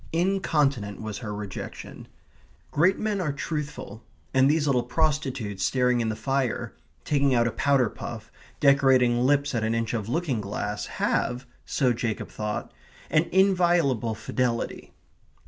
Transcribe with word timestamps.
Incontinent 0.13 0.99
was 0.99 1.19
her 1.19 1.31
rejection. 1.31 2.07
Great 2.71 2.97
men 2.97 3.21
are 3.21 3.31
truthful, 3.31 4.01
and 4.33 4.49
these 4.49 4.65
little 4.65 4.81
prostitutes, 4.81 5.63
staring 5.63 6.01
in 6.01 6.09
the 6.09 6.15
fire, 6.15 6.73
taking 7.05 7.35
out 7.35 7.45
a 7.45 7.51
powder 7.51 7.87
puff, 7.87 8.31
decorating 8.59 9.19
lips 9.21 9.53
at 9.53 9.63
an 9.63 9.75
inch 9.75 9.93
of 9.93 10.09
looking 10.09 10.41
glass, 10.41 10.87
have 10.87 11.45
(so 11.67 11.93
Jacob 11.93 12.29
thought) 12.31 12.71
an 13.11 13.25
inviolable 13.31 14.15
fidelity. 14.15 14.91